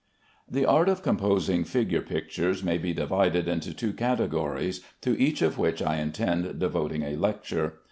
[0.49, 5.59] The art of composing figure pictures may be divided into two categories, to each of
[5.59, 7.73] which I intend devoting a lecture.